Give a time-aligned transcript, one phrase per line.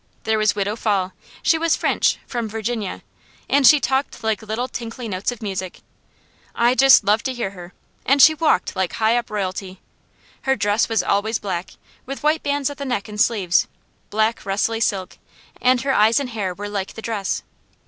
[0.23, 1.13] There was Widow Fall.
[1.43, 3.03] She was French, from Virginia,
[3.47, 5.81] and she talked like little tinkly notes of music.
[6.55, 7.71] I just loved to hear her,
[8.03, 9.79] and she walked like high up royalty.
[10.41, 11.73] Her dress was always black,
[12.07, 13.67] with white bands at the neck and sleeves,
[14.09, 15.19] black rustly silk,
[15.61, 17.43] and her eyes and hair were like the dress.